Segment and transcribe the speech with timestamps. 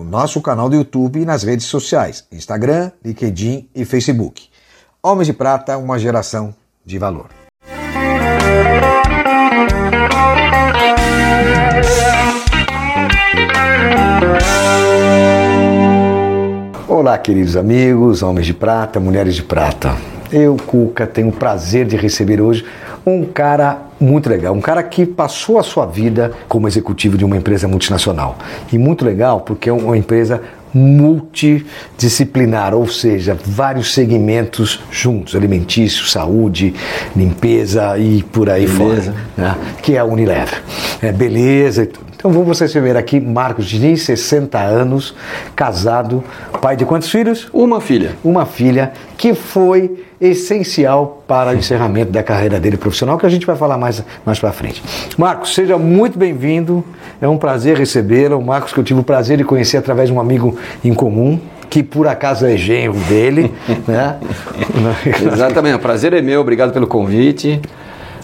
[0.00, 4.48] no nosso canal do YouTube e nas redes sociais, Instagram, LinkedIn e Facebook.
[5.02, 6.54] Homens de Prata, uma geração
[6.84, 7.28] de valor.
[16.88, 19.96] Olá, queridos amigos, homens de prata, mulheres de prata.
[20.32, 22.64] Eu, Cuca, tenho o prazer de receber hoje
[23.04, 27.36] um cara muito legal, um cara que passou a sua vida como executivo de uma
[27.36, 28.36] empresa multinacional.
[28.72, 30.40] E muito legal porque é uma empresa
[30.72, 36.74] multidisciplinar, ou seja, vários segmentos juntos, alimentício, saúde,
[37.14, 39.12] limpeza e por aí beleza.
[39.12, 39.56] fora, né?
[39.82, 40.62] que é a Unilever.
[41.02, 42.09] É beleza e tudo.
[42.20, 45.14] Então vamos ver aqui Marcos Diniz, 60 anos,
[45.56, 46.22] casado,
[46.60, 47.48] pai de quantos filhos?
[47.50, 48.14] Uma filha.
[48.22, 53.46] Uma filha que foi essencial para o encerramento da carreira dele profissional, que a gente
[53.46, 54.82] vai falar mais, mais para frente.
[55.16, 56.84] Marcos, seja muito bem-vindo.
[57.22, 58.36] É um prazer recebê-lo.
[58.36, 61.40] O Marcos que eu tive o prazer de conhecer através de um amigo em comum,
[61.70, 63.50] que por acaso é genro dele,
[63.88, 64.18] né?
[65.32, 67.62] Exatamente, o prazer é meu, obrigado pelo convite.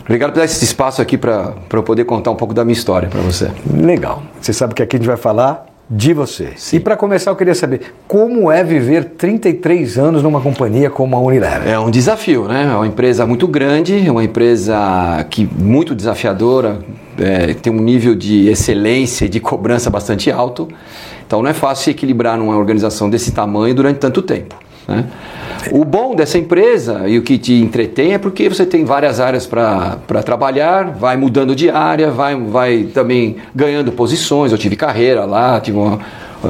[0.06, 3.08] Obrigado por dar esse espaço aqui para eu poder contar um pouco da minha história
[3.08, 3.50] para você.
[3.68, 4.22] Legal.
[4.40, 6.52] Você sabe que aqui a gente vai falar de você.
[6.56, 6.76] Sim.
[6.76, 11.20] E para começar, eu queria saber como é viver 33 anos numa companhia como a
[11.20, 11.68] Unilever.
[11.68, 12.64] É um desafio, né?
[12.64, 16.78] É uma empresa muito grande, é uma empresa que muito desafiadora,
[17.18, 20.68] é, tem um nível de excelência e de cobrança bastante alto.
[21.26, 24.56] Então não é fácil se equilibrar numa organização desse tamanho durante tanto tempo.
[24.86, 25.04] Né?
[25.72, 29.46] O bom dessa empresa e o que te entretém é porque você tem várias áreas
[29.46, 34.52] para trabalhar, vai mudando de área, vai, vai também ganhando posições.
[34.52, 35.98] Eu tive carreira lá, tive uma,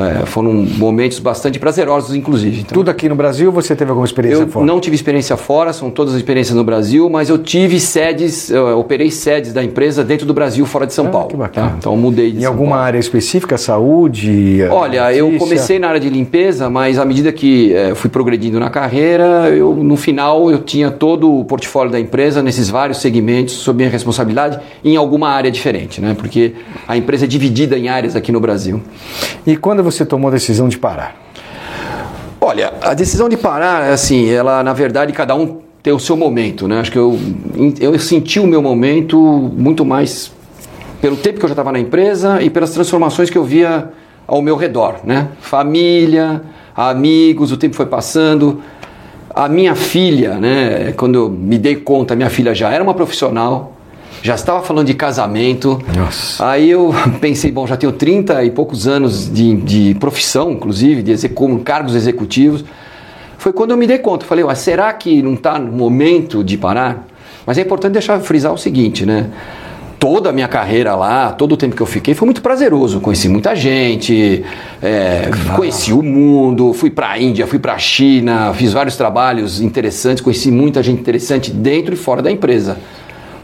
[0.04, 2.60] é, foram momentos bastante prazerosos, inclusive.
[2.60, 4.62] Então, Tudo aqui no Brasil você teve alguma experiência eu fora?
[4.62, 8.50] Eu não tive experiência fora, são todas as experiências no Brasil, mas eu tive sedes,
[8.50, 11.28] eu operei sedes da empresa dentro do Brasil, fora de São ah, Paulo.
[11.28, 11.70] Que bacana.
[11.70, 11.76] Tá?
[11.78, 12.84] Então mudei de Em São alguma Paulo.
[12.84, 14.62] área específica, saúde?
[14.70, 15.18] Olha, notícia?
[15.18, 19.50] eu comecei na área de limpeza, mas à medida que é, fui progredindo na carreira,
[19.50, 23.90] eu no final eu tinha todo o portfólio da empresa nesses vários segmentos sob minha
[23.90, 26.14] responsabilidade em alguma área diferente, né?
[26.16, 26.54] Porque
[26.86, 28.80] a empresa é dividida em áreas aqui no Brasil.
[29.46, 31.16] E quando você tomou a decisão de parar?
[32.40, 36.66] Olha, a decisão de parar, assim, ela na verdade cada um tem o seu momento,
[36.66, 36.80] né?
[36.80, 37.18] Acho que eu,
[37.80, 40.32] eu senti o meu momento muito mais
[41.00, 43.92] pelo tempo que eu já estava na empresa e pelas transformações que eu via
[44.26, 45.28] ao meu redor, né?
[45.40, 46.42] Família,
[46.74, 48.60] amigos, o tempo foi passando.
[49.32, 50.92] A minha filha, né?
[50.96, 53.75] Quando eu me dei conta, minha filha já era uma profissional,
[54.26, 55.80] já estava falando de casamento.
[55.96, 56.50] Nossa.
[56.50, 61.12] Aí eu pensei, bom, já tenho 30 e poucos anos de, de profissão, inclusive, de
[61.12, 62.64] execu cargos executivos.
[63.38, 67.06] Foi quando eu me dei conta, falei, será que não está no momento de parar?
[67.46, 69.30] Mas é importante deixar frisar o seguinte, né?
[70.00, 73.00] Toda a minha carreira lá, todo o tempo que eu fiquei, foi muito prazeroso.
[73.00, 74.44] Conheci muita gente,
[74.82, 79.60] é, conheci o mundo, fui para a Índia, fui para a China, fiz vários trabalhos
[79.60, 82.76] interessantes, conheci muita gente interessante dentro e fora da empresa.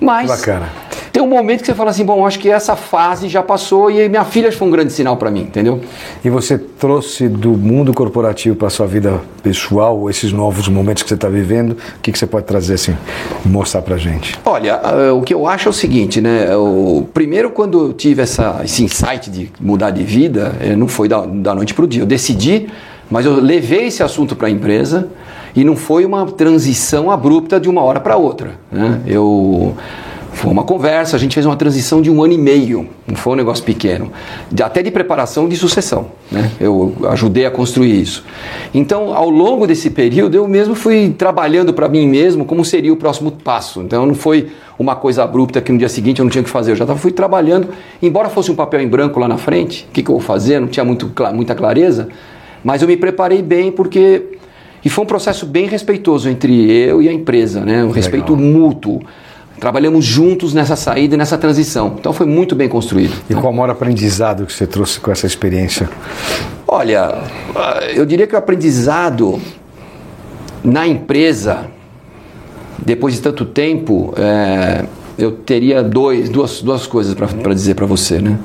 [0.02, 0.68] Mas Bacana.
[1.12, 4.08] tem um momento que você fala assim, bom, acho que essa fase já passou e
[4.08, 5.80] minha filha foi um grande sinal para mim, entendeu?
[6.24, 11.14] E você trouxe do mundo corporativo para sua vida pessoal, esses novos momentos que você
[11.14, 12.96] está vivendo, o que, que você pode trazer assim,
[13.44, 14.38] mostrar para gente?
[14.44, 16.54] Olha, uh, o que eu acho é o seguinte, né?
[16.56, 21.08] O, primeiro, quando eu tive essa, esse insight de mudar de vida, eh, não foi
[21.08, 22.02] da, da noite para o dia.
[22.02, 22.68] Eu decidi,
[23.10, 25.08] mas eu levei esse assunto para a empresa
[25.54, 28.52] e não foi uma transição abrupta de uma hora para outra.
[28.70, 29.00] Né?
[29.06, 29.76] Eu
[30.32, 33.34] foi uma conversa, a gente fez uma transição de um ano e meio, não foi
[33.34, 34.10] um negócio pequeno,
[34.50, 36.06] de, até de preparação de sucessão.
[36.30, 36.50] Né?
[36.58, 38.24] Eu ajudei a construir isso.
[38.72, 42.96] Então, ao longo desse período, eu mesmo fui trabalhando para mim mesmo como seria o
[42.96, 43.82] próximo passo.
[43.82, 44.48] Então, não foi
[44.78, 46.86] uma coisa abrupta que no dia seguinte eu não tinha o que fazer, eu já
[46.96, 47.68] fui trabalhando,
[48.00, 50.58] embora fosse um papel em branco lá na frente, o que, que eu vou fazer,
[50.60, 52.08] não tinha muito, muita clareza,
[52.64, 54.22] mas eu me preparei bem porque
[54.84, 57.84] e foi um processo bem respeitoso entre eu e a empresa, né?
[57.84, 58.50] Um respeito Legal.
[58.50, 59.00] mútuo.
[59.60, 61.94] Trabalhamos juntos nessa saída e nessa transição.
[61.98, 63.14] Então foi muito bem construído.
[63.30, 65.88] E qual o maior aprendizado que você trouxe com essa experiência?
[66.66, 67.22] Olha,
[67.94, 69.40] eu diria que o aprendizado
[70.64, 71.66] na empresa,
[72.78, 74.84] depois de tanto tempo, é,
[75.16, 78.38] eu teria dois, duas, duas coisas para dizer para você, né?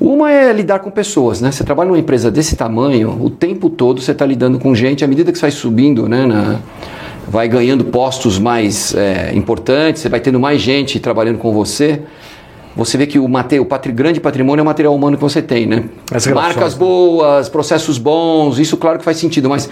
[0.00, 1.52] Uma é lidar com pessoas, né?
[1.52, 5.06] Você trabalha numa empresa desse tamanho, o tempo todo você está lidando com gente, à
[5.06, 6.58] medida que você vai subindo, né, na,
[7.28, 12.00] vai ganhando postos mais é, importantes, você vai tendo mais gente trabalhando com você,
[12.74, 15.42] você vê que o, mate, o patri, grande patrimônio é o material humano que você
[15.42, 15.84] tem, né?
[16.34, 19.68] Marcas boas, processos bons, isso claro que faz sentido, mas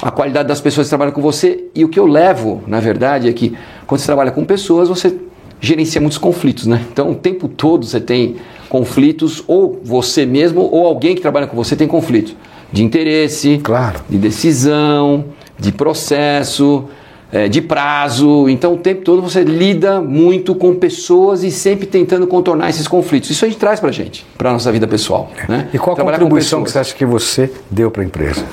[0.00, 3.28] a qualidade das pessoas que trabalham com você e o que eu levo, na verdade,
[3.28, 5.14] é que quando você trabalha com pessoas, você
[5.60, 6.84] gerencia muitos conflitos, né?
[6.92, 8.36] Então, o tempo todo você tem
[8.68, 12.34] conflitos, ou você mesmo, ou alguém que trabalha com você tem conflitos
[12.72, 14.00] de interesse, claro.
[14.08, 15.24] de decisão,
[15.58, 16.84] de processo,
[17.32, 18.48] é, de prazo.
[18.48, 23.30] Então, o tempo todo você lida muito com pessoas e sempre tentando contornar esses conflitos.
[23.30, 25.30] Isso a gente traz para gente, para nossa vida pessoal.
[25.48, 25.68] Né?
[25.72, 28.44] E qual a Trabalhar contribuição que você acha que você deu para a empresa?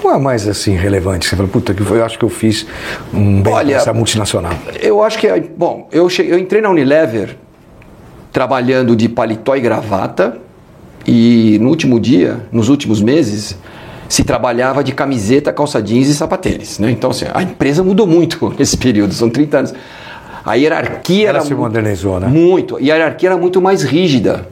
[0.00, 1.26] Qual é mais assim relevante?
[1.26, 2.66] Você fala, puta, que eu acho que eu fiz
[3.12, 4.52] um bem Olha, essa multinacional.
[4.80, 7.36] Eu acho que, é, bom, eu, cheguei, eu entrei na Unilever
[8.32, 10.38] trabalhando de paletó e gravata
[11.06, 13.56] e no último dia, nos últimos meses,
[14.08, 16.78] se trabalhava de camiseta, calça jeans e sapatênis.
[16.78, 16.90] Né?
[16.90, 19.74] Então, assim, a empresa mudou muito nesse período, são 30 anos.
[20.44, 21.46] A hierarquia Ela era.
[21.46, 22.26] se modernizou, né?
[22.26, 22.78] Muito.
[22.80, 24.48] E a hierarquia era muito mais rígida.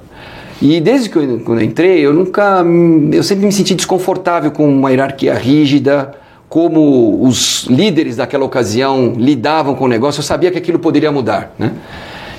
[0.60, 2.64] E desde que eu, quando eu entrei, eu nunca.
[3.12, 6.14] Eu sempre me senti desconfortável com uma hierarquia rígida,
[6.48, 11.54] como os líderes daquela ocasião lidavam com o negócio, eu sabia que aquilo poderia mudar.
[11.58, 11.72] Né?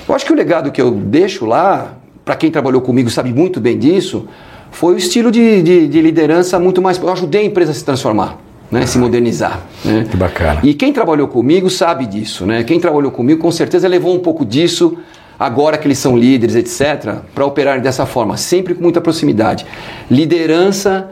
[0.08, 1.94] Eu acho que o legado que eu deixo lá,
[2.24, 4.26] para quem trabalhou comigo sabe muito bem disso,
[4.72, 6.98] foi o estilo de, de, de liderança muito mais.
[6.98, 8.38] Eu ajudei a empresa a se transformar.
[8.70, 9.62] Né, se modernizar.
[9.84, 10.06] Né?
[10.08, 10.60] Que bacana.
[10.62, 12.46] E quem trabalhou comigo sabe disso.
[12.46, 12.62] Né?
[12.62, 14.96] Quem trabalhou comigo com certeza levou um pouco disso
[15.40, 19.64] agora que eles são líderes, etc., para operarem dessa forma, sempre com muita proximidade.
[20.10, 21.10] Liderança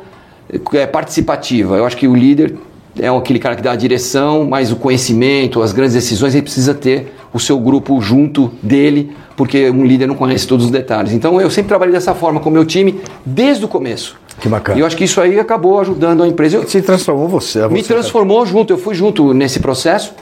[0.75, 1.77] é, participativa.
[1.77, 2.55] Eu acho que o líder
[3.01, 6.75] é aquele cara que dá a direção, mas o conhecimento, as grandes decisões, ele precisa
[6.75, 11.13] ter o seu grupo junto dele, porque um líder não conhece todos os detalhes.
[11.13, 14.19] Então eu sempre trabalhei dessa forma com o meu time desde o começo.
[14.41, 14.79] Que bacana.
[14.79, 16.67] E eu acho que isso aí acabou ajudando a empresa.
[16.67, 17.63] Se transformou você.
[17.63, 20.13] você me transformou junto, eu fui junto nesse processo.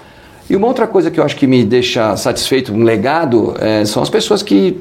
[0.49, 4.03] E uma outra coisa que eu acho que me deixa satisfeito, um legado, é, são
[4.03, 4.81] as pessoas que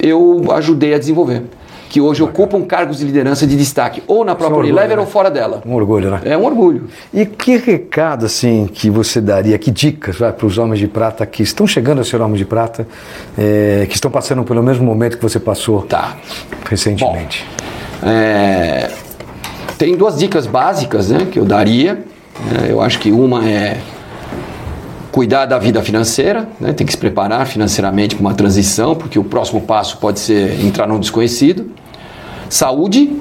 [0.00, 1.42] eu ajudei a desenvolver.
[1.90, 5.02] Que hoje ocupam cargos de liderança de destaque, ou na própria Unilever né?
[5.02, 5.62] ou fora dela.
[5.64, 6.22] Um orgulho, né?
[6.24, 6.88] É um orgulho.
[7.12, 11.42] E que recado, assim, que você daria, que dicas para os homens de prata que
[11.42, 12.88] estão chegando a ser homens de prata,
[13.38, 16.16] é, que estão passando pelo mesmo momento que você passou tá.
[16.68, 17.46] recentemente?
[18.02, 18.90] Bom, é,
[19.78, 22.02] tem duas dicas básicas né, que eu daria.
[22.66, 23.78] É, eu acho que uma é
[25.14, 26.72] cuidar da vida financeira, né?
[26.72, 30.88] tem que se preparar financeiramente para uma transição, porque o próximo passo pode ser entrar
[30.88, 31.70] num desconhecido.
[32.50, 33.12] Saúde,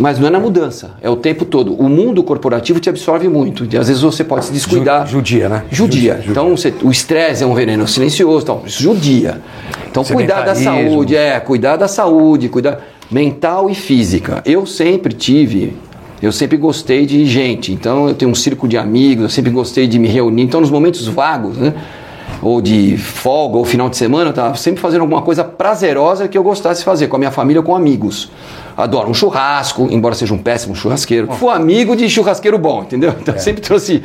[0.00, 1.72] mas não é na mudança, é o tempo todo.
[1.74, 5.06] O mundo corporativo te absorve muito, e às vezes você pode se descuidar.
[5.06, 5.62] Judia, né?
[5.70, 6.16] Judia.
[6.16, 6.30] judia.
[6.32, 9.40] Então você, o estresse é um veneno silencioso, então, judia.
[9.88, 14.42] Então cuidar da saúde, é, cuidar da saúde, cuidar mental e física.
[14.44, 15.76] Eu sempre tive
[16.22, 19.88] eu sempre gostei de gente, então eu tenho um círculo de amigos, eu sempre gostei
[19.88, 20.42] de me reunir.
[20.42, 21.74] Então, nos momentos vagos, né?
[22.40, 26.36] ou de folga, ou final de semana, eu estava sempre fazendo alguma coisa prazerosa que
[26.36, 28.30] eu gostasse de fazer com a minha família ou com amigos.
[28.76, 31.32] Adoro um churrasco, embora seja um péssimo churrasqueiro.
[31.34, 33.14] Fui amigo de churrasqueiro bom, entendeu?
[33.20, 33.38] Então é.
[33.38, 34.02] sempre trouxe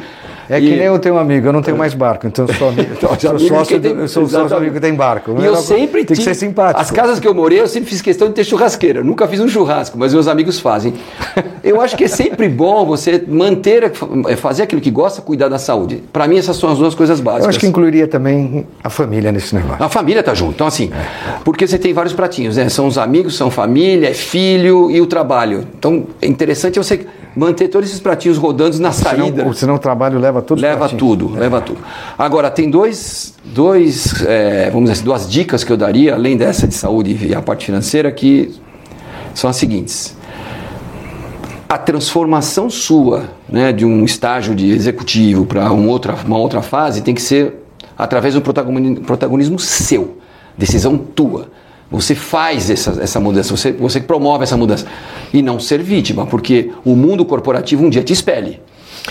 [0.49, 2.69] é que nem eu tenho um amigo, eu não tenho mais barco, então eu sou,
[2.69, 5.35] amigo, eu sou sócio, tem, eu sou sócio amigo que tem barco.
[5.39, 6.79] E eu sempre tem que ser simpático.
[6.79, 9.03] As casas que eu morei, eu sempre fiz questão de ter churrasqueira.
[9.03, 10.93] Nunca fiz um churrasco, mas meus amigos fazem.
[11.63, 13.91] Eu acho que é sempre bom você manter,
[14.29, 16.01] é, fazer aquilo que gosta, cuidar da saúde.
[16.13, 17.43] Para mim, essas são as duas coisas básicas.
[17.43, 19.83] Eu acho que incluiria também a família nesse negócio.
[19.83, 20.53] A família tá junto.
[20.53, 20.91] Então, assim,
[21.43, 22.69] porque você tem vários pratinhos, né?
[22.69, 25.67] São os amigos, são família, é filho e o trabalho.
[25.77, 27.05] Então, é interessante você
[27.38, 29.41] manter todos esses pratinhos rodando na saída.
[29.41, 30.60] Senão, senão o trabalho leva tudo.
[30.60, 31.39] Leva tudo, é.
[31.41, 31.79] leva tudo.
[32.17, 36.67] Agora, tem dois, dois é, vamos dizer assim, duas dicas que eu daria, além dessa
[36.67, 38.56] de saúde e a parte financeira, que
[39.36, 40.17] são as seguintes.
[41.70, 47.01] A transformação sua né, de um estágio de executivo para uma outra, uma outra fase
[47.01, 47.53] tem que ser
[47.96, 50.17] através do protagonismo, protagonismo seu,
[50.58, 51.50] decisão tua.
[51.89, 54.86] Você faz essa, essa mudança, você, você promove essa mudança.
[55.34, 58.60] E não ser vítima, porque o mundo corporativo um dia te espelhe.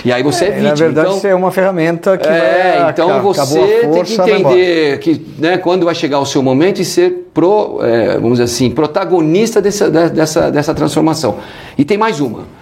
[0.04, 0.68] E aí você é, é vítima.
[0.68, 4.14] Na verdade, então, isso é uma ferramenta que é, vai, então você força, tem que
[4.14, 8.44] entender que né, quando vai chegar o seu momento e ser pro, é, vamos dizer
[8.44, 11.36] assim, protagonista dessa, dessa, dessa transformação.
[11.78, 12.55] E tem mais uma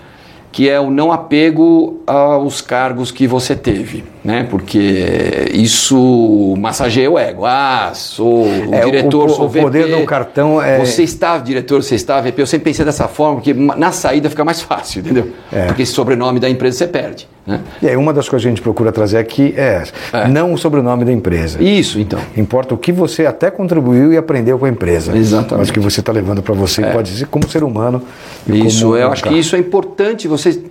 [0.54, 4.46] que é o não apego aos cargos que você teve, né?
[4.48, 7.44] Porque isso massageia o ego.
[7.44, 9.58] Ah, sou o é, diretor, o, sou o VP.
[9.58, 10.78] O poder do cartão é...
[10.78, 12.40] Você está diretor, você está VP.
[12.40, 15.32] Eu sempre pensei dessa forma, porque na saída fica mais fácil, entendeu?
[15.52, 15.66] É.
[15.66, 17.28] Porque esse sobrenome da empresa você perde.
[17.46, 17.60] Né?
[17.82, 19.82] E aí uma das coisas que a gente procura trazer aqui é,
[20.12, 20.28] é.
[20.28, 21.62] não o sobrenome da empresa.
[21.62, 22.18] Isso, então.
[22.36, 25.16] Importa o que você até contribuiu e aprendeu com a empresa.
[25.16, 25.58] Exatamente.
[25.58, 26.90] Mas o que você está levando para você é.
[26.90, 28.02] pode ser como ser humano.
[28.46, 30.62] isso, como eu acho que isso é importante você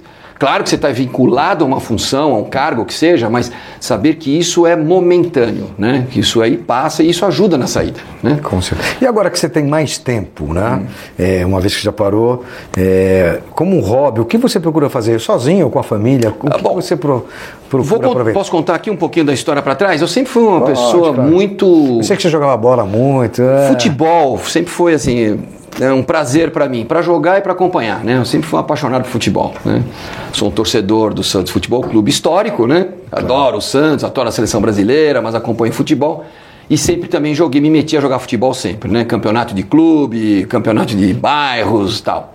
[0.44, 4.16] Claro que você está vinculado a uma função, a um cargo que seja, mas saber
[4.16, 6.06] que isso é momentâneo, né?
[6.12, 8.42] Que isso aí passa e isso ajuda na saída, né?
[8.44, 8.98] Com certeza.
[9.00, 10.82] E agora que você tem mais tempo, né?
[10.82, 10.88] Hum.
[11.18, 12.44] É, uma vez que já parou,
[12.78, 16.32] é, como um hobby, o que você procura fazer sozinho ou com a família?
[16.32, 17.26] O que, ah, bom, que você pro,
[17.70, 20.02] procura vou, Posso contar aqui um pouquinho da história para trás?
[20.02, 21.32] Eu sempre fui uma Pode, pessoa claro.
[21.32, 22.00] muito...
[22.00, 23.42] Eu sei que você jogava bola muito.
[23.42, 23.70] É...
[23.70, 25.40] Futebol, sempre foi assim
[25.82, 28.18] é um prazer para mim, para jogar e para acompanhar, né?
[28.18, 29.84] Eu sempre fui um apaixonado por futebol, né?
[30.32, 32.90] Sou um torcedor do Santos Futebol Clube histórico, né?
[33.12, 36.26] Adoro o Santos, adoro a seleção brasileira, mas acompanho futebol.
[36.70, 39.04] E sempre também joguei, me meti a jogar futebol sempre, né?
[39.06, 42.34] Campeonato de clube, campeonato de bairros tal.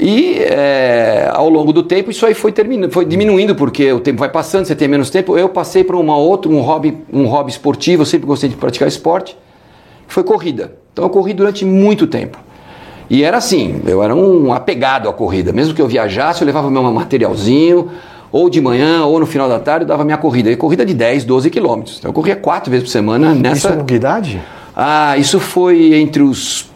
[0.00, 2.54] E é, ao longo do tempo isso aí foi,
[2.90, 5.36] foi diminuindo, porque o tempo vai passando, você tem menos tempo.
[5.36, 9.36] Eu passei para uma um hobby, um hobby esportivo, eu sempre gostei de praticar esporte,
[10.06, 10.72] foi corrida.
[10.98, 12.38] Então eu corri durante muito tempo.
[13.08, 15.52] E era assim, eu era um apegado à corrida.
[15.52, 17.88] Mesmo que eu viajasse, eu levava meu materialzinho,
[18.32, 20.50] ou de manhã, ou no final da tarde, eu dava minha corrida.
[20.50, 21.98] E corrida de 10, 12 quilômetros.
[21.98, 23.68] Então eu corria quatro vezes por semana nessa.
[23.68, 24.42] Isso com que idade?
[24.74, 26.68] Ah, isso foi entre os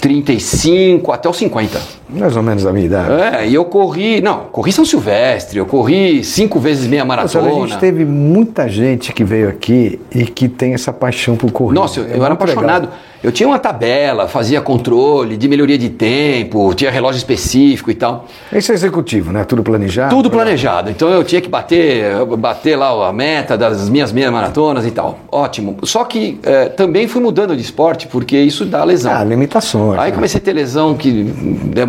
[0.00, 1.82] 35 até os 50.
[2.08, 3.10] Mais ou menos a minha idade.
[3.10, 7.48] É, e eu corri, não, corri São Silvestre, eu corri cinco vezes meia maratona.
[7.48, 11.50] Nossa, a gente teve muita gente que veio aqui e que tem essa paixão por
[11.50, 11.80] corrida.
[11.80, 12.84] Nossa, eu, é eu era apaixonado.
[12.84, 12.98] Legal.
[13.26, 18.26] Eu tinha uma tabela, fazia controle de melhoria de tempo, tinha relógio específico e tal.
[18.52, 19.42] Esse é executivo, né?
[19.42, 20.14] Tudo planejado?
[20.14, 20.90] Tudo planejado.
[20.90, 25.18] Então eu tinha que bater, bater lá a meta das minhas meia maratonas e tal.
[25.32, 25.78] Ótimo.
[25.82, 29.12] Só que é, também fui mudando de esporte porque isso dá lesão.
[29.12, 29.98] Ah, limitações.
[29.98, 30.14] Aí né?
[30.14, 31.10] comecei a ter lesão que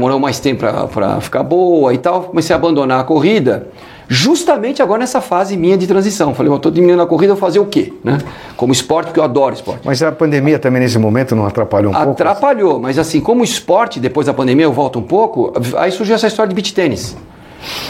[0.08, 2.24] demorou mais tempo para ficar boa e tal.
[2.24, 3.68] Comecei a abandonar a corrida
[4.08, 6.34] justamente agora nessa fase minha de transição.
[6.34, 7.94] Falei, eu estou diminuindo a corrida, eu vou fazer o quê?
[8.04, 8.18] Né?
[8.56, 9.82] Como esporte, porque eu adoro esporte.
[9.84, 12.32] Mas a pandemia também nesse momento não atrapalhou um atrapalhou, pouco?
[12.32, 16.28] Atrapalhou, mas assim, como esporte, depois da pandemia eu volto um pouco, aí surgiu essa
[16.28, 17.18] história de beach tênis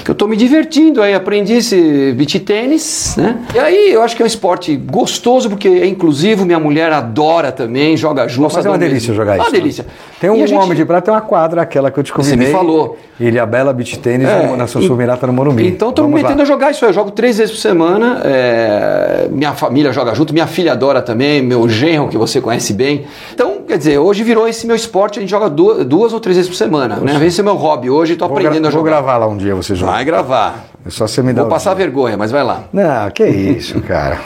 [0.08, 3.38] eu estou me divertindo aí, aprendi esse beach tênis, né?
[3.54, 7.52] E aí eu acho que é um esporte gostoso, porque é inclusivo, minha mulher adora
[7.52, 8.56] também, joga junto.
[8.56, 9.46] Mas é uma delícia jogar isso.
[9.46, 9.60] Uma né?
[9.60, 9.86] delícia.
[10.20, 10.54] Tem um gente...
[10.54, 12.38] homem de prata, tem uma quadra, aquela que eu te convidei.
[12.38, 12.98] Você me falou.
[13.20, 15.68] Ele e a Bela Beach Tênis é, na sua Mirata no Morumbi.
[15.68, 16.44] Então estou me metendo lá.
[16.44, 16.90] a jogar isso aí.
[16.90, 18.22] Eu jogo três vezes por semana.
[18.24, 19.28] É...
[19.32, 23.06] Minha família joga junto, minha filha adora também, meu genro, que você conhece bem.
[23.34, 26.38] Então, quer dizer, hoje virou esse meu esporte, a gente joga duas, duas ou três
[26.38, 26.96] vezes por semana.
[26.98, 27.26] Né?
[27.26, 27.90] Esse é meu hobby.
[27.90, 28.82] Hoje estou aprendendo a jogar.
[28.82, 29.92] Vou gravar lá um dia você joga.
[29.92, 30.66] Vai gravar.
[30.86, 31.86] É só você me dar Vou passar dia.
[31.86, 32.64] vergonha, mas vai lá.
[32.72, 34.20] Não, que isso, cara.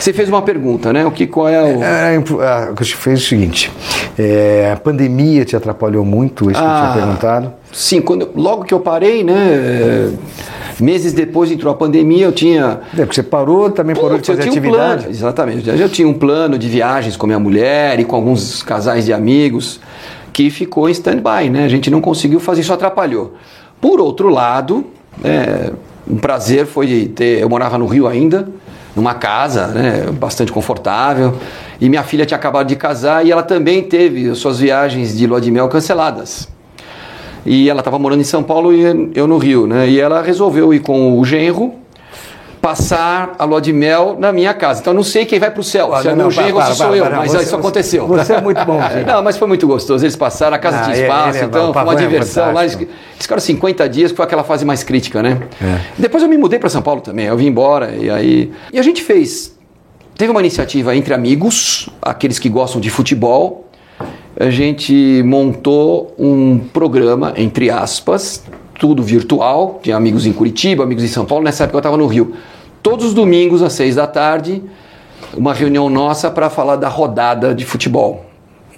[0.00, 1.04] Você fez uma pergunta, né?
[1.04, 1.82] O que qual é o.
[1.82, 3.70] É, é, que fez o seguinte:
[4.18, 7.52] é, a pandemia te atrapalhou muito, isso ah, que eu tinha ah, perguntado?
[7.72, 10.12] Sim, quando, logo que eu parei, né?
[10.80, 12.80] Meses depois entrou a pandemia, eu tinha.
[12.92, 14.72] É, porque você parou, também Pô, parou de fazer atividade.
[14.72, 15.68] Um plano, exatamente.
[15.68, 19.80] Eu tinha um plano de viagens com minha mulher e com alguns casais de amigos
[20.32, 21.64] que ficou em stand-by, né?
[21.64, 23.34] A gente não conseguiu fazer, isso atrapalhou.
[23.80, 24.84] Por outro lado,
[25.24, 25.72] é,
[26.08, 27.40] um prazer foi ter.
[27.40, 28.48] Eu morava no Rio ainda,
[28.94, 31.34] numa casa né, bastante confortável.
[31.80, 35.40] E minha filha tinha acabado de casar e ela também teve suas viagens de lua
[35.40, 36.48] de mel canceladas.
[37.44, 39.88] E ela estava morando em São Paulo e eu no Rio, né?
[39.88, 41.74] E ela resolveu ir com o genro
[42.60, 44.80] passar a lua de mel na minha casa.
[44.80, 46.94] Então não sei quem vai para o céu, se é meu genro ou se sou
[46.94, 48.06] eu, mas você, isso aconteceu.
[48.06, 48.78] Você é muito bom.
[49.06, 50.04] não, mas foi muito gostoso.
[50.04, 52.52] Eles passaram, a casa ah, tinha espaço, então foi uma diversão.
[52.52, 52.78] Lá, eles
[53.18, 55.38] ficaram 50 dias, que foi aquela fase mais crítica, né?
[55.62, 55.80] É.
[55.96, 58.52] Depois eu me mudei para São Paulo também, eu vim embora e aí...
[58.72, 59.56] E a gente fez...
[60.16, 63.67] Teve uma iniciativa entre amigos, aqueles que gostam de futebol,
[64.38, 68.44] a gente montou um programa, entre aspas,
[68.78, 72.06] tudo virtual, tinha amigos em Curitiba, amigos em São Paulo, nessa época eu estava no
[72.06, 72.34] Rio.
[72.80, 74.62] Todos os domingos às seis da tarde,
[75.36, 78.27] uma reunião nossa para falar da rodada de futebol.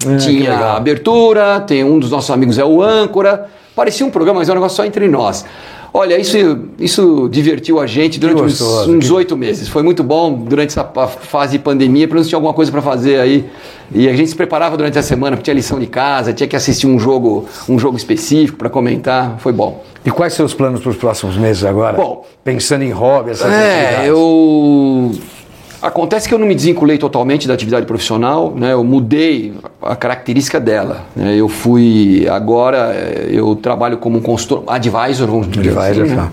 [0.07, 4.41] É, tinha a abertura, tem um dos nossos amigos é o âncora, parecia um programa,
[4.41, 5.45] mas é um negócio só entre nós.
[5.93, 6.37] Olha, isso,
[6.79, 9.69] isso divertiu a gente durante uns oito meses.
[9.69, 13.19] Foi muito bom durante essa fase de pandemia, para nós tinha alguma coisa para fazer
[13.19, 13.51] aí.
[13.93, 16.55] E a gente se preparava durante a semana, porque tinha lição de casa, tinha que
[16.55, 19.37] assistir um jogo, um jogo específico para comentar.
[19.41, 19.83] Foi bom.
[20.05, 21.97] E quais são os planos para os próximos meses agora?
[21.97, 25.11] Bom, pensando em hobby, essas É, eu
[25.83, 28.75] Acontece que eu não me desvinculei totalmente da atividade profissional, né?
[28.75, 31.07] eu mudei a característica dela.
[31.17, 31.37] Né?
[31.37, 32.93] Eu fui, agora,
[33.31, 36.17] eu trabalho como consultor, advisor, vamos dizer advisor, assim.
[36.17, 36.31] Né?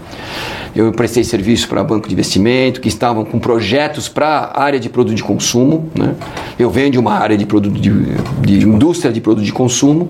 [0.76, 4.90] Eu prestei serviço para banco de investimento, que estavam com projetos para a área de
[4.90, 5.90] produto de consumo.
[5.98, 6.14] Né?
[6.60, 7.90] Eu venho de uma área de, produto de,
[8.42, 10.10] de indústria de produto de consumo.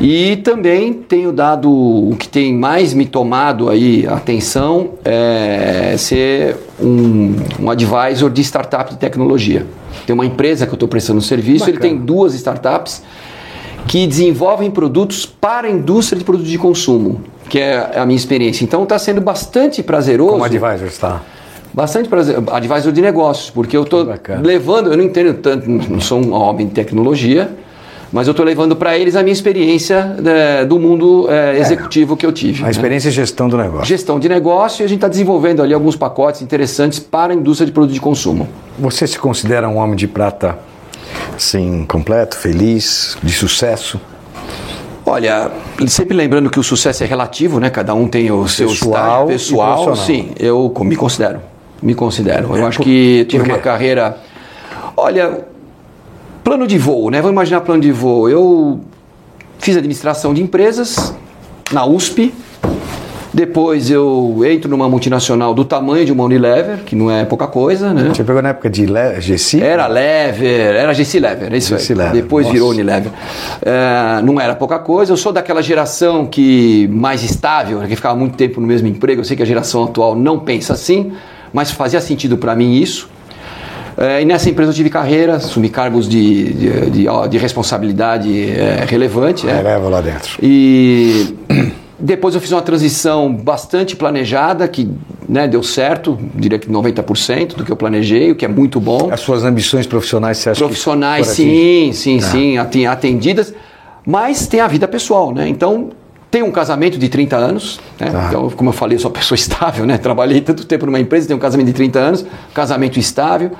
[0.00, 7.34] E também tenho dado o que tem mais me tomado aí atenção é ser um,
[7.60, 9.66] um advisor de startup de tecnologia.
[10.06, 11.78] Tem uma empresa que eu estou prestando serviço, Bacana.
[11.78, 13.02] ele tem duas startups
[13.86, 18.64] que desenvolvem produtos para a indústria de produtos de consumo, que é a minha experiência.
[18.64, 20.32] Então está sendo bastante prazeroso.
[20.32, 21.22] Como advisor está?
[21.72, 24.08] Bastante prazer, advisor de negócios, porque eu estou
[24.40, 27.50] levando, eu não entendo tanto, não sou um homem de tecnologia,
[28.12, 32.16] mas eu estou levando para eles a minha experiência né, do mundo é, executivo é,
[32.16, 32.62] que eu tive.
[32.62, 32.70] A né?
[32.70, 33.86] experiência e gestão do negócio.
[33.86, 37.66] Gestão de negócio e a gente está desenvolvendo ali alguns pacotes interessantes para a indústria
[37.66, 38.48] de produtos de consumo.
[38.78, 40.58] Você se considera um homem de prata
[41.34, 44.00] assim, completo, feliz, de sucesso?
[45.04, 45.52] Olha,
[45.86, 47.70] sempre lembrando que o sucesso é relativo, né?
[47.70, 49.94] Cada um tem o seu pessoal pessoal.
[49.94, 51.40] Sim, eu me considero.
[51.80, 52.56] Me considero.
[52.56, 54.16] Eu acho que tive uma carreira.
[54.96, 55.44] Olha,
[56.46, 57.20] plano de voo, né?
[57.20, 58.30] Vamos imaginar plano de voo.
[58.30, 58.78] Eu
[59.58, 61.12] fiz administração de empresas
[61.72, 62.32] na USP
[63.36, 67.92] depois eu entro numa multinacional do tamanho de uma Unilever, que não é pouca coisa,
[67.92, 68.08] né?
[68.08, 69.60] Você pegou na época de Le GC?
[69.60, 71.98] Era Lever, era GC Lever, é isso GC aí.
[71.98, 72.22] Lever.
[72.22, 72.54] Depois Nossa.
[72.54, 73.12] virou Unilever.
[73.60, 75.12] É, não era pouca coisa.
[75.12, 79.20] Eu sou daquela geração que mais estável, que ficava muito tempo no mesmo emprego.
[79.20, 81.12] Eu sei que a geração atual não pensa assim,
[81.52, 83.06] mas fazia sentido para mim isso.
[83.98, 88.84] É, e nessa empresa eu tive carreira, assumi cargos de, de, de, de responsabilidade é,
[88.86, 89.48] relevante.
[89.48, 90.38] É, leva lá dentro.
[90.42, 91.34] E
[91.98, 94.90] depois eu fiz uma transição bastante planejada, que
[95.26, 99.08] né, deu certo, diria que 90% do que eu planejei, o que é muito bom.
[99.10, 102.66] As suas ambições profissionais, você acha Profissionais, sim, sim, ah.
[102.70, 103.54] sim, atendidas.
[104.06, 105.48] Mas tem a vida pessoal, né?
[105.48, 105.90] Então,
[106.30, 108.10] tem um casamento de 30 anos, né?
[108.10, 108.26] Tá.
[108.28, 109.96] Então, como eu falei, eu sou uma pessoa estável, né?
[109.98, 113.52] Trabalhei tanto tempo numa empresa, tenho um casamento de 30 anos, casamento estável.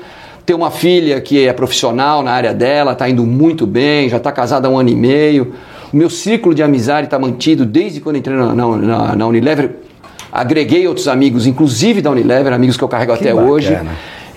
[0.47, 4.31] Tenho uma filha que é profissional na área dela, está indo muito bem, já está
[4.31, 5.53] casada há um ano e meio.
[5.93, 9.71] O meu círculo de amizade está mantido desde quando entrei na, na, na, Unilever.
[10.31, 13.53] Agreguei outros amigos, inclusive da Unilever, amigos que eu carrego que até bacana.
[13.53, 13.77] hoje.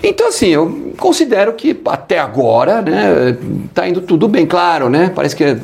[0.02, 3.36] Então, assim, eu considero que até agora, né,
[3.72, 5.12] tá indo tudo bem, claro, né?
[5.14, 5.58] Parece que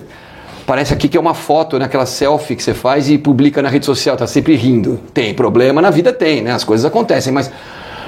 [0.64, 3.68] parece aqui que é uma foto, né, aquela selfie que você faz e publica na
[3.68, 5.00] rede social, tá sempre rindo.
[5.12, 6.52] Tem problema na vida, tem, né?
[6.52, 7.50] As coisas acontecem, mas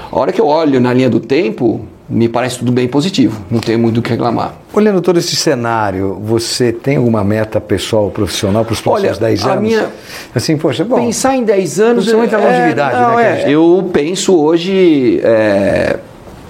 [0.09, 3.59] a hora que eu olho na linha do tempo, me parece tudo bem positivo, não
[3.59, 4.55] tenho muito o que reclamar.
[4.73, 9.45] Olhando todo esse cenário, você tem alguma meta pessoal, profissional para os próximos Olha, 10
[9.45, 9.61] anos?
[9.61, 9.89] Minha...
[10.33, 10.95] Assim, poxa, bom.
[10.95, 12.05] Pensar em 10 anos.
[12.05, 13.43] Principalmente é, a longevidade, não, né?
[13.43, 15.99] É, eu penso hoje é,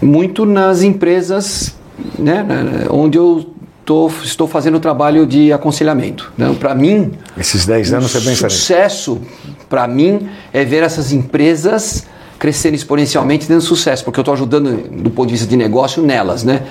[0.02, 1.76] muito nas empresas
[2.18, 2.46] né,
[2.90, 3.46] onde eu
[3.84, 6.32] tô, estou fazendo o trabalho de aconselhamento.
[6.38, 6.56] Né?
[6.60, 7.12] Para mim.
[7.38, 9.20] Esses 10 anos você pensa Sucesso,
[9.68, 12.06] para mim, é ver essas empresas
[12.40, 16.44] crescendo exponencialmente tendo sucesso, porque eu estou ajudando do ponto de vista de negócio nelas,
[16.44, 16.64] né?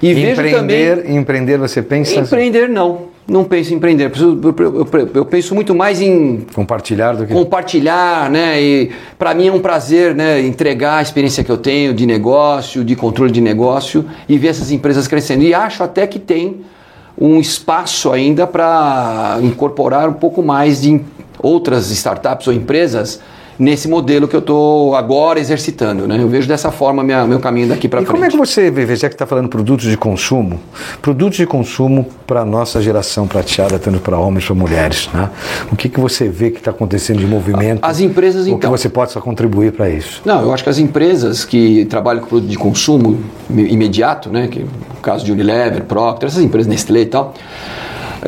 [0.00, 2.20] E empreender, também, empreender você pensa?
[2.20, 4.12] Empreender não, não penso em empreender.
[5.12, 8.62] Eu, penso muito mais em compartilhar do que compartilhar, né?
[8.62, 10.40] E para mim é um prazer, né?
[10.40, 14.70] Entregar a experiência que eu tenho de negócio, de controle de negócio e ver essas
[14.70, 15.42] empresas crescendo.
[15.42, 16.60] E acho até que tem
[17.18, 21.00] um espaço ainda para incorporar um pouco mais de
[21.42, 23.20] outras startups ou empresas
[23.58, 26.06] nesse modelo que eu estou agora exercitando.
[26.06, 26.18] Né?
[26.20, 28.08] Eu vejo dessa forma minha, meu caminho daqui para frente.
[28.08, 30.60] E como é que você vê, já que está falando produtos de consumo,
[31.00, 35.30] produtos de consumo para a nossa geração prateada, tanto para homens como para mulheres, né?
[35.70, 37.80] o que, que você vê que está acontecendo de movimento?
[37.82, 38.56] As empresas, então...
[38.56, 40.22] O que você possa contribuir para isso?
[40.24, 44.60] Não, eu acho que as empresas que trabalham com produto de consumo imediato, né, que
[44.60, 47.34] é o caso de Unilever, Procter, essas empresas Nestlé e tal,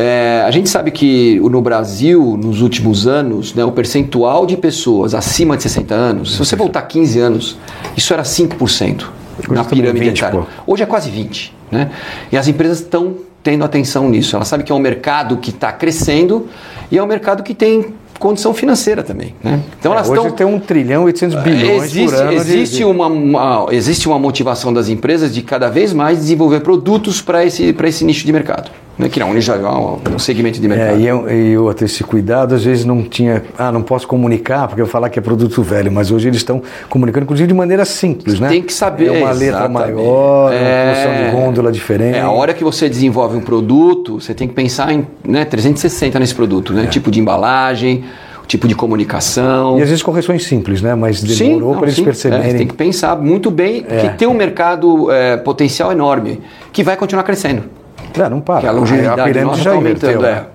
[0.01, 5.13] é, a gente sabe que no Brasil, nos últimos anos, né, o percentual de pessoas
[5.13, 7.59] acima de 60 anos, se você voltar 15 anos,
[7.97, 9.07] isso era 5%
[9.51, 10.47] na pirâmide etária.
[10.65, 11.51] Hoje é quase 20%.
[11.73, 11.91] Né?
[12.31, 14.37] E as empresas estão tendo atenção nisso.
[14.37, 16.47] Elas sabem que é um mercado que está crescendo
[16.93, 19.35] e é um mercado que tem condição financeira também.
[19.43, 19.61] Né?
[19.81, 22.33] Então elas é, hoje tem 1 trilhão e 800 é, bilhões existe, por ano.
[22.35, 22.85] Existe, de...
[22.85, 27.75] uma, uma, existe uma motivação das empresas de cada vez mais desenvolver produtos para esse,
[27.85, 28.71] esse nicho de mercado.
[28.99, 29.09] Né?
[29.09, 30.97] Que não, já é um segmento de é, mercado.
[30.97, 33.45] É, e, eu, e esse cuidado, às vezes não tinha.
[33.57, 36.39] Ah, não posso comunicar porque eu vou falar que é produto velho, mas hoje eles
[36.39, 38.49] estão comunicando, inclusive, de maneira simples, né?
[38.49, 39.07] Tem que saber.
[39.07, 39.95] É uma letra exatamente.
[39.95, 42.17] maior, é, uma função de gôndola diferente.
[42.17, 46.19] É, a hora que você desenvolve um produto, você tem que pensar em né, 360
[46.19, 46.85] nesse produto, né?
[46.85, 46.87] É.
[46.87, 48.05] Tipo de embalagem
[48.49, 49.79] tipo de comunicação.
[49.79, 50.95] E às vezes correções simples, né?
[50.95, 52.49] Mas demorou para eles perceberem.
[52.49, 53.99] É, tem que pensar muito bem é.
[53.99, 56.41] que tem um mercado é, potencial enorme
[56.73, 57.65] que vai continuar crescendo.
[58.15, 58.61] É, não para.
[58.61, 60.27] Que a longevidade a pirâmide já tá aumentando.
[60.27, 60.47] É.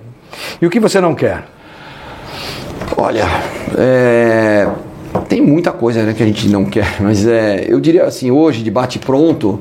[0.60, 1.44] E o que você não quer?
[2.96, 3.24] Olha,
[3.76, 4.68] é,
[5.28, 8.62] tem muita coisa né, que a gente não quer, mas é, eu diria assim, hoje,
[8.62, 9.60] de bate-pronto,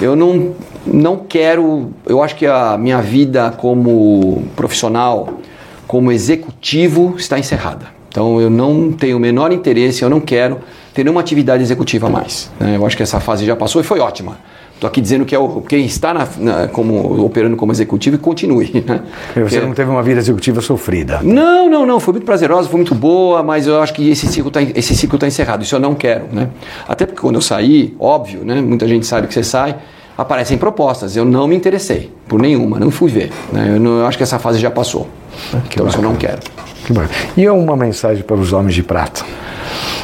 [0.00, 0.54] eu não,
[0.86, 1.90] não quero.
[2.06, 5.40] Eu acho que a minha vida como profissional,
[5.86, 7.86] como executivo, está encerrada.
[8.08, 10.58] Então eu não tenho o menor interesse, eu não quero
[10.94, 12.50] ter nenhuma atividade executiva mais.
[12.58, 12.76] Né?
[12.76, 14.38] Eu acho que essa fase já passou e foi ótima.
[14.78, 18.18] Estou aqui dizendo que é o, quem está na, na, como, operando como executivo e
[18.18, 18.84] continue.
[18.86, 19.00] Né?
[19.42, 21.18] Você não teve uma vida executiva sofrida?
[21.20, 21.98] Não, não, não.
[21.98, 25.64] Foi muito prazerosa, foi muito boa, mas eu acho que esse ciclo está tá encerrado.
[25.64, 26.26] Isso eu não quero.
[26.32, 26.50] Né?
[26.86, 28.60] Até porque quando eu saí, óbvio, né?
[28.60, 29.74] muita gente sabe que você sai,
[30.16, 31.16] aparecem propostas.
[31.16, 33.32] Eu não me interessei por nenhuma, não fui ver.
[33.52, 33.72] Né?
[33.74, 35.08] Eu, não, eu acho que essa fase já passou.
[35.52, 35.88] Ah, então bacana.
[35.88, 36.38] isso eu não quero.
[36.86, 37.40] Que.
[37.40, 39.24] E uma mensagem para os homens de prata?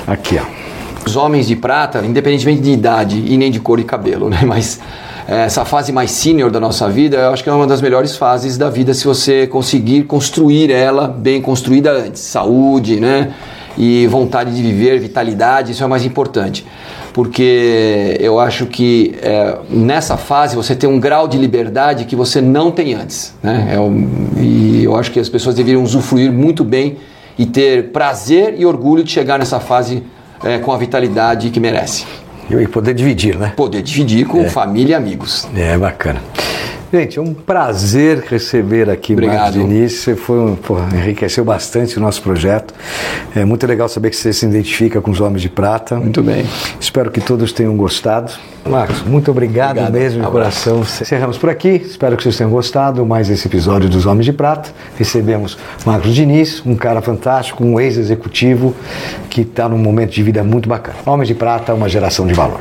[0.05, 0.64] Aqui, ó.
[1.07, 4.41] Os homens de prata, independentemente de idade e nem de cor e cabelo, né?
[4.47, 4.81] Mas
[5.27, 8.17] é, essa fase mais senior da nossa vida, eu acho que é uma das melhores
[8.17, 12.21] fases da vida se você conseguir construir ela bem construída antes.
[12.23, 13.33] Saúde, né?
[13.77, 16.65] E vontade de viver, vitalidade, isso é o mais importante.
[17.13, 22.41] Porque eu acho que é, nessa fase você tem um grau de liberdade que você
[22.41, 23.35] não tem antes.
[23.43, 23.73] Né?
[23.75, 26.97] É um, e eu acho que as pessoas deveriam usufruir muito bem
[27.39, 30.03] e ter prazer e orgulho de chegar nessa fase
[30.43, 32.07] é, com a vitalidade que merece.
[32.51, 33.53] E poder dividir, né?
[33.57, 34.49] Poder dividir com é.
[34.49, 35.49] família e amigos.
[35.55, 36.21] É, bacana.
[36.93, 39.95] Gente, é um prazer receber aqui o Marcos Diniz.
[39.95, 40.57] Você foi um,
[40.95, 42.73] enriqueceu bastante o nosso projeto.
[43.35, 45.97] É muito legal saber que você se identifica com os Homens de Prata.
[45.97, 46.47] Muito bem.
[46.79, 48.33] Espero que todos tenham gostado.
[48.65, 49.93] Marcos, muito obrigado, obrigado.
[49.93, 50.81] mesmo de coração.
[50.81, 51.83] Encerramos por aqui.
[51.85, 54.71] Espero que vocês tenham gostado mais esse episódio dos Homens de Prata.
[54.97, 58.75] Recebemos Marcos Diniz, um cara fantástico, um ex-executivo
[59.29, 60.99] que está num momento de vida muito bacana.
[61.05, 62.61] Homens de Prata, uma geração de valor.